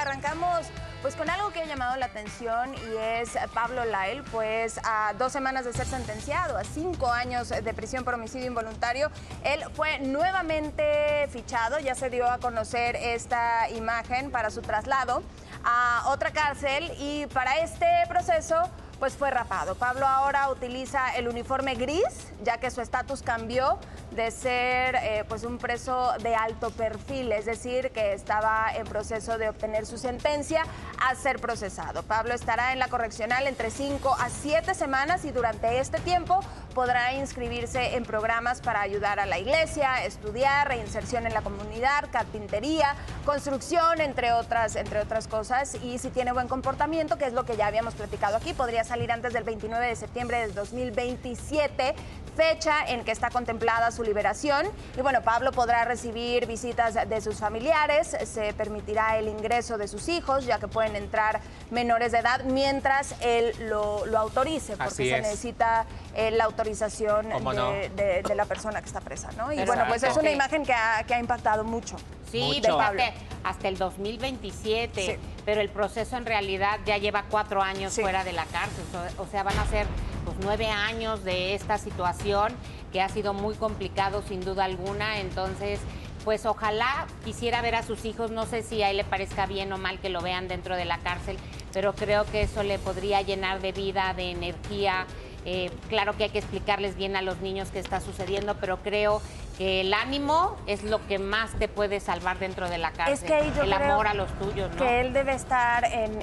arrancamos 0.00 0.66
pues 1.02 1.14
con 1.14 1.30
algo 1.30 1.50
que 1.50 1.60
ha 1.60 1.64
llamado 1.64 1.96
la 1.96 2.06
atención 2.06 2.74
y 2.74 2.96
es 2.96 3.30
Pablo 3.54 3.84
Lael, 3.84 4.22
pues 4.24 4.78
a 4.84 5.14
dos 5.18 5.32
semanas 5.32 5.64
de 5.64 5.72
ser 5.72 5.86
sentenciado 5.86 6.58
a 6.58 6.64
cinco 6.64 7.10
años 7.10 7.48
de 7.48 7.74
prisión 7.74 8.04
por 8.04 8.14
homicidio 8.14 8.46
involuntario, 8.46 9.10
él 9.42 9.62
fue 9.74 9.98
nuevamente 9.98 11.26
fichado, 11.28 11.78
ya 11.78 11.94
se 11.94 12.10
dio 12.10 12.30
a 12.30 12.38
conocer 12.38 12.96
esta 12.96 13.70
imagen 13.70 14.30
para 14.30 14.50
su 14.50 14.60
traslado 14.60 15.22
a 15.64 16.04
otra 16.08 16.32
cárcel 16.32 16.92
y 16.98 17.26
para 17.26 17.58
este 17.60 17.86
proceso 18.08 18.70
pues 19.00 19.14
fue 19.14 19.30
rapado. 19.30 19.74
Pablo 19.74 20.06
ahora 20.06 20.50
utiliza 20.50 21.16
el 21.16 21.26
uniforme 21.26 21.74
gris, 21.74 22.04
ya 22.44 22.58
que 22.58 22.70
su 22.70 22.82
estatus 22.82 23.22
cambió 23.22 23.78
de 24.10 24.30
ser 24.30 24.94
eh, 24.96 25.24
pues 25.26 25.44
un 25.44 25.56
preso 25.58 26.12
de 26.22 26.34
alto 26.34 26.70
perfil, 26.70 27.32
es 27.32 27.46
decir, 27.46 27.90
que 27.92 28.12
estaba 28.12 28.70
en 28.74 28.84
proceso 28.84 29.38
de 29.38 29.48
obtener 29.48 29.86
su 29.86 29.96
sentencia 29.96 30.64
a 31.00 31.14
ser 31.14 31.40
procesado. 31.40 32.02
Pablo 32.02 32.34
estará 32.34 32.72
en 32.72 32.78
la 32.78 32.88
correccional 32.88 33.46
entre 33.46 33.70
5 33.70 34.14
a 34.18 34.28
7 34.28 34.74
semanas 34.74 35.24
y 35.24 35.30
durante 35.30 35.80
este 35.80 35.98
tiempo 36.00 36.40
podrá 36.70 37.14
inscribirse 37.14 37.96
en 37.96 38.04
programas 38.04 38.60
para 38.60 38.80
ayudar 38.80 39.20
a 39.20 39.26
la 39.26 39.38
iglesia, 39.38 40.04
estudiar, 40.04 40.68
reinserción 40.68 41.26
en 41.26 41.34
la 41.34 41.42
comunidad, 41.42 42.08
carpintería, 42.10 42.94
construcción, 43.24 44.00
entre 44.00 44.32
otras, 44.32 44.76
entre 44.76 45.00
otras 45.00 45.28
cosas. 45.28 45.76
Y 45.82 45.98
si 45.98 46.10
tiene 46.10 46.32
buen 46.32 46.48
comportamiento, 46.48 47.18
que 47.18 47.26
es 47.26 47.32
lo 47.32 47.44
que 47.44 47.56
ya 47.56 47.66
habíamos 47.66 47.94
platicado 47.94 48.36
aquí, 48.36 48.52
podría 48.52 48.84
salir 48.84 49.12
antes 49.12 49.32
del 49.32 49.44
29 49.44 49.86
de 49.86 49.96
septiembre 49.96 50.40
del 50.40 50.54
2027, 50.54 51.94
fecha 52.30 52.84
en 52.86 53.04
que 53.04 53.12
está 53.12 53.30
contemplada 53.30 53.90
su 53.90 54.02
liberación. 54.02 54.66
Y 54.96 55.00
bueno, 55.02 55.22
Pablo 55.22 55.52
podrá 55.52 55.84
recibir 55.84 56.46
visitas 56.46 57.08
de 57.08 57.20
sus 57.20 57.36
familiares, 57.36 58.16
se 58.24 58.52
permitirá 58.54 59.18
el 59.18 59.28
ingreso 59.28 59.78
de 59.78 59.88
sus 59.88 60.08
hijos, 60.08 60.46
ya 60.46 60.58
que 60.58 60.68
pueden 60.68 60.96
entrar 60.96 61.40
menores 61.70 62.12
de 62.12 62.18
edad 62.18 62.44
mientras 62.44 63.14
él 63.20 63.54
lo, 63.68 64.04
autorice, 64.16 64.76
porque 64.76 65.08
se 65.08 65.20
necesita 65.20 65.86
eh, 66.14 66.30
la 66.30 66.44
autorización 66.44 67.28
de, 67.28 68.34
la 68.34 68.44
persona 68.44 68.80
que 68.80 68.86
está 68.86 69.00
presa, 69.00 69.30
¿no? 69.36 69.52
Y 69.52 69.64
bueno, 69.64 69.84
pues 69.88 70.02
es 70.02 70.16
una 70.16 70.30
imagen 70.30 70.64
que 70.64 70.72
ha, 70.72 71.20
impactado 71.20 71.64
mucho. 71.64 71.96
Sí, 72.30 72.60
de 72.62 72.68
Pablo. 72.68 73.02
hasta 73.42 73.68
el 73.68 73.76
2027, 73.76 75.18
pero 75.44 75.60
el 75.60 75.68
proceso 75.68 76.16
en 76.16 76.24
realidad 76.24 76.78
ya 76.86 76.96
lleva 76.96 77.24
cuatro 77.28 77.60
años 77.60 77.94
fuera 77.94 78.22
de 78.22 78.32
la 78.32 78.44
cárcel, 78.44 78.84
o 79.18 79.26
sea, 79.26 79.42
van 79.42 79.58
a 79.58 79.66
ser 79.66 79.86
pues, 80.30 80.44
nueve 80.44 80.68
años 80.68 81.24
de 81.24 81.54
esta 81.54 81.78
situación 81.78 82.52
que 82.92 83.00
ha 83.00 83.08
sido 83.08 83.34
muy 83.34 83.54
complicado 83.54 84.22
sin 84.22 84.40
duda 84.40 84.64
alguna, 84.64 85.18
entonces 85.18 85.80
pues 86.24 86.44
ojalá 86.44 87.06
quisiera 87.24 87.62
ver 87.62 87.74
a 87.74 87.82
sus 87.82 88.04
hijos, 88.04 88.30
no 88.30 88.44
sé 88.44 88.62
si 88.62 88.82
a 88.82 88.90
él 88.90 88.98
le 88.98 89.04
parezca 89.04 89.46
bien 89.46 89.72
o 89.72 89.78
mal 89.78 89.98
que 90.00 90.10
lo 90.10 90.20
vean 90.20 90.48
dentro 90.48 90.76
de 90.76 90.84
la 90.84 90.98
cárcel, 90.98 91.38
pero 91.72 91.94
creo 91.94 92.26
que 92.26 92.42
eso 92.42 92.62
le 92.62 92.78
podría 92.78 93.22
llenar 93.22 93.60
de 93.60 93.72
vida, 93.72 94.12
de 94.14 94.30
energía. 94.30 95.06
Eh, 95.46 95.70
claro 95.88 96.14
que 96.18 96.24
hay 96.24 96.30
que 96.30 96.38
explicarles 96.38 96.96
bien 96.96 97.16
a 97.16 97.22
los 97.22 97.38
niños 97.40 97.70
qué 97.72 97.78
está 97.78 98.00
sucediendo, 98.02 98.56
pero 98.60 98.82
creo 98.82 99.22
que 99.56 99.80
el 99.80 99.94
ánimo 99.94 100.56
es 100.66 100.82
lo 100.82 101.04
que 101.06 101.18
más 101.18 101.52
te 101.58 101.68
puede 101.68 102.00
salvar 102.00 102.38
dentro 102.38 102.68
de 102.68 102.76
la 102.76 102.90
cárcel. 102.90 103.14
Es 103.14 103.22
que 103.22 103.62
el 103.62 103.72
amor 103.72 104.06
a 104.06 104.12
los 104.12 104.30
tuyos, 104.38 104.70
¿no? 104.72 104.76
Que 104.76 105.00
él 105.00 105.14
debe 105.14 105.32
estar 105.32 105.86
en, 105.86 106.20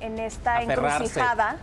en 0.00 0.18
esta 0.20 0.62
encrucijada 0.62 1.58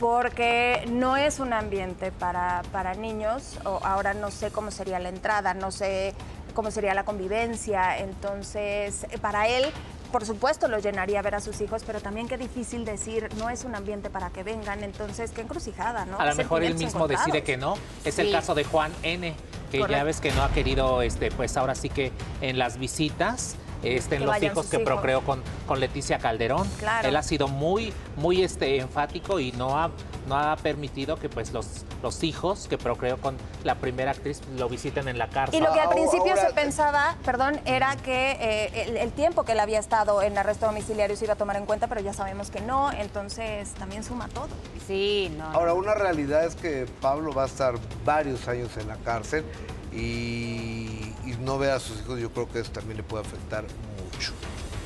porque 0.00 0.82
no 0.90 1.18
es 1.18 1.38
un 1.40 1.52
ambiente 1.52 2.10
para, 2.10 2.62
para 2.72 2.94
niños. 2.94 3.58
O 3.64 3.80
ahora 3.84 4.14
no 4.14 4.30
sé 4.30 4.50
cómo 4.50 4.70
sería 4.70 4.98
la 4.98 5.10
entrada, 5.10 5.52
no 5.54 5.70
sé 5.70 6.14
cómo 6.54 6.70
sería 6.70 6.94
la 6.94 7.04
convivencia. 7.04 7.98
Entonces, 7.98 9.06
para 9.20 9.46
él, 9.46 9.66
por 10.10 10.24
supuesto, 10.24 10.68
lo 10.68 10.78
llenaría 10.78 11.20
ver 11.20 11.34
a 11.34 11.40
sus 11.40 11.60
hijos, 11.60 11.82
pero 11.86 12.00
también 12.00 12.28
qué 12.28 12.38
difícil 12.38 12.86
decir, 12.86 13.28
no 13.36 13.50
es 13.50 13.64
un 13.64 13.74
ambiente 13.74 14.08
para 14.08 14.30
que 14.30 14.42
vengan. 14.42 14.82
Entonces, 14.82 15.32
qué 15.32 15.42
encrucijada, 15.42 16.06
¿no? 16.06 16.18
A 16.18 16.24
lo 16.24 16.34
mejor 16.34 16.64
él 16.64 16.74
mismo 16.76 17.06
decide 17.06 17.44
que 17.44 17.58
no. 17.58 17.76
Es 18.04 18.18
el 18.18 18.32
caso 18.32 18.54
de 18.54 18.64
Juan 18.64 18.92
N., 19.02 19.34
que 19.70 19.86
ya 19.86 20.02
ves 20.02 20.20
que 20.20 20.32
no 20.32 20.42
ha 20.42 20.50
querido, 20.50 21.02
este, 21.02 21.30
pues 21.30 21.56
ahora 21.56 21.76
sí 21.76 21.90
que 21.90 22.10
en 22.40 22.58
las 22.58 22.78
visitas 22.78 23.54
estén 23.82 24.26
los 24.26 24.42
hijos 24.42 24.66
que 24.66 24.78
procreó 24.80 25.22
con, 25.22 25.42
con 25.66 25.80
Leticia 25.80 26.18
Calderón. 26.18 26.68
Él 27.02 27.16
ha 27.16 27.22
sido 27.22 27.48
muy, 27.48 27.92
muy 28.16 28.42
este, 28.42 28.78
enfático 28.78 29.40
y 29.40 29.52
no 29.52 29.78
ha, 29.78 29.90
no 30.28 30.36
ha 30.36 30.56
permitido 30.56 31.16
que 31.16 31.28
pues 31.28 31.52
los, 31.52 31.84
los 32.02 32.22
hijos 32.22 32.66
que 32.68 32.78
procreó 32.78 33.16
con 33.18 33.36
la 33.64 33.76
primera 33.76 34.12
actriz 34.12 34.40
lo 34.56 34.68
visiten 34.68 35.08
en 35.08 35.18
la 35.18 35.28
cárcel. 35.28 35.60
Y 35.60 35.62
lo 35.62 35.72
que 35.72 35.80
al 35.80 35.90
principio 35.90 36.36
se 36.36 36.52
pensaba, 36.52 37.16
perdón, 37.24 37.60
era 37.64 37.96
que 37.96 38.32
eh, 38.40 39.00
el, 39.00 39.12
tiempo 39.12 39.44
que 39.44 39.52
él 39.52 39.60
había 39.60 39.78
estado 39.78 40.22
en 40.22 40.36
arresto 40.38 40.66
domiciliario 40.66 41.16
se 41.16 41.24
iba 41.24 41.34
a 41.34 41.36
tomar 41.36 41.56
en 41.56 41.66
cuenta, 41.66 41.86
pero 41.88 42.00
ya 42.00 42.12
sabemos 42.12 42.50
que 42.50 42.60
no, 42.60 42.92
entonces 42.92 43.72
también 43.74 44.04
suma 44.04 44.28
todo. 44.28 44.48
Sí, 44.86 45.34
no. 45.36 45.44
Ahora, 45.46 45.74
una 45.74 45.94
realidad 45.94 46.44
es 46.44 46.54
que 46.54 46.86
Pablo 47.00 47.32
va 47.32 47.44
a 47.44 47.46
estar 47.46 47.74
varios 48.04 48.48
años 48.48 48.76
en 48.76 48.88
la 48.88 48.96
cárcel 48.96 49.44
y, 49.92 51.14
no 51.40 51.58
ve 51.58 51.70
a 51.70 51.80
sus 51.80 51.98
hijos, 52.00 52.20
yo 52.20 52.30
creo 52.30 52.48
que 52.48 52.60
eso 52.60 52.70
también 52.70 52.98
le 52.98 53.02
puede 53.02 53.24
afectar 53.24 53.64
mucho. 53.64 54.32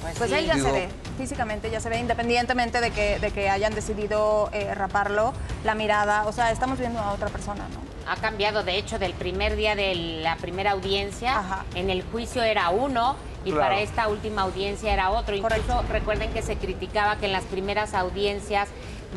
Pues, 0.01 0.17
pues 0.19 0.33
él 0.33 0.47
ya 0.47 0.55
se 0.55 0.71
ve, 0.71 0.89
físicamente 1.19 1.69
ya 1.71 1.81
se 1.81 1.89
ve, 1.89 1.99
independientemente 1.99 2.81
de 2.81 2.91
que, 2.91 3.19
de 3.19 3.33
que 3.33 3.51
hayan 3.51 3.75
decidido 3.75 4.51
eh, 4.53 4.73
raparlo, 4.75 5.33
la 5.65 5.75
mirada, 5.75 6.27
o 6.27 6.33
sea, 6.33 6.53
estamos 6.53 6.79
viendo 6.79 7.01
a 7.01 7.13
otra 7.13 7.29
persona, 7.29 7.67
¿no? 7.69 8.11
Ha 8.11 8.17
cambiado, 8.17 8.63
de 8.63 8.77
hecho, 8.77 8.99
del 8.99 9.15
primer 9.15 9.57
día 9.57 9.75
de 9.75 9.95
la 10.23 10.37
primera 10.37 10.73
audiencia, 10.73 11.65
en 11.75 11.91
el 11.91 12.03
juicio 12.03 12.43
era 12.43 12.69
uno 12.71 13.17
y 13.45 13.53
para 13.53 13.81
esta 13.81 14.09
última 14.09 14.43
audiencia 14.43 14.93
era 14.93 15.11
otro. 15.11 15.35
Incluso 15.35 15.83
recuerden 15.91 16.33
que 16.33 16.43
se 16.43 16.57
criticaba 16.57 17.17
que 17.17 17.27
en 17.27 17.33
las 17.33 17.45
primeras 17.45 17.95
audiencias 17.95 18.69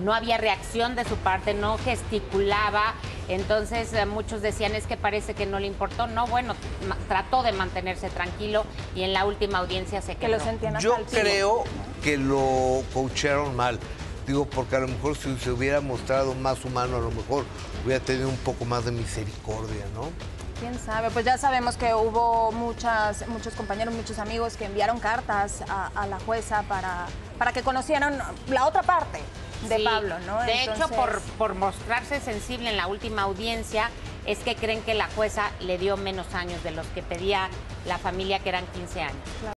no 0.04 0.14
había 0.14 0.38
reacción 0.38 0.96
de 0.96 1.06
su 1.06 1.16
parte, 1.18 1.54
no 1.54 1.78
gesticulaba. 1.80 2.94
Entonces 3.30 3.92
eh, 3.94 4.06
muchos 4.06 4.42
decían 4.42 4.76
es 4.76 4.88
que 4.88 4.98
parece 4.98 5.34
que 5.34 5.46
no 5.46 5.60
le 5.60 5.68
importó. 5.68 6.08
No, 6.08 6.28
bueno, 6.28 6.56
trató 7.08 7.44
de 7.44 7.52
mantenerse 7.52 8.10
tranquilo 8.10 8.66
y 8.96 9.04
en 9.04 9.14
la 9.14 9.26
última 9.26 9.60
audiencia 9.60 10.02
se 10.02 10.16
quedó. 10.16 10.38
Que 10.38 10.72
Yo 10.80 10.98
creo 11.10 11.64
que 12.04 12.18
lo 12.18 12.84
coacharon 12.94 13.56
mal. 13.56 13.80
Digo, 14.26 14.46
porque 14.46 14.76
a 14.76 14.80
lo 14.80 14.88
mejor 14.90 15.16
si 15.16 15.36
se 15.38 15.52
hubiera 15.52 15.80
mostrado 15.80 16.36
más 16.36 16.64
humano, 16.66 16.98
a 16.98 17.00
lo 17.00 17.12
mejor 17.12 17.46
hubiera 17.86 18.04
tenido 18.04 18.28
un 18.28 18.38
poco 18.38 18.66
más 18.66 18.84
de 18.84 18.92
misericordia, 18.92 19.86
¿no? 19.94 20.10
Quién 20.60 20.78
sabe, 20.80 21.12
pues 21.12 21.24
ya 21.24 21.38
sabemos 21.38 21.78
que 21.78 21.94
hubo 21.94 22.52
muchas, 22.52 23.28
muchos 23.28 23.54
compañeros, 23.54 23.94
muchos 23.94 24.20
amigos 24.20 24.58
que 24.58 24.66
enviaron 24.66 25.00
cartas 25.00 25.64
a, 25.70 26.08
la 26.08 26.20
jueza 26.20 26.64
para, 26.64 27.06
para 27.38 27.54
que 27.54 27.62
conocieran 27.62 28.18
la 28.50 28.66
otra 28.66 28.82
parte 28.82 29.20
de 29.64 29.80
Pablo, 29.80 30.20
¿no? 30.26 30.42
De 30.44 30.64
hecho, 30.64 30.88
por, 30.90 31.22
por 31.38 31.56
mostrarse 31.56 32.20
sensible 32.20 32.70
en 32.70 32.78
la 32.78 32.88
última 32.88 33.24
audiencia, 33.24 33.90
es 34.26 34.40
que 34.40 34.56
creen 34.56 34.82
que 34.82 34.94
la 34.94 35.08
jueza 35.16 35.52
le 35.62 35.78
dio 35.78 35.98
menos 35.98 36.34
años 36.34 36.64
de 36.64 36.72
los 36.72 36.86
que 36.88 37.02
pedía 37.02 37.50
la 37.86 37.98
familia, 37.98 38.40
que 38.40 38.50
eran 38.50 38.66
15 38.68 39.02
años. 39.02 39.54